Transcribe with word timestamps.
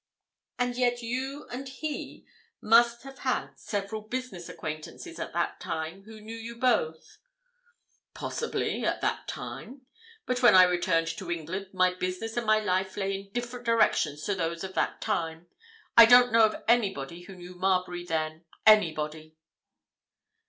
"And 0.57 0.75
yet 0.77 1.03
you 1.03 1.45
and 1.51 1.69
he 1.69 2.25
must 2.59 3.03
have 3.03 3.19
had 3.19 3.51
several 3.55 4.01
business 4.01 4.49
acquaintances 4.49 5.19
at 5.19 5.31
that 5.33 5.59
time 5.59 6.05
who 6.05 6.19
knew 6.19 6.35
you 6.35 6.55
both!" 6.55 7.19
"Possibly—at 8.15 8.99
that 9.01 9.27
time. 9.27 9.85
But 10.25 10.41
when 10.41 10.55
I 10.55 10.63
returned 10.63 11.09
to 11.17 11.29
England 11.29 11.67
my 11.71 11.93
business 11.93 12.35
and 12.35 12.47
my 12.47 12.59
life 12.59 12.97
lay 12.97 13.13
in 13.13 13.29
different 13.29 13.67
directions 13.67 14.23
to 14.23 14.33
those 14.33 14.63
of 14.63 14.73
that 14.73 15.01
time. 15.01 15.45
I 15.95 16.07
don't 16.07 16.31
know 16.33 16.45
of 16.45 16.63
anybody 16.67 17.21
who 17.25 17.35
knew 17.35 17.53
Marbury 17.53 18.03
then—anybody." 18.03 19.35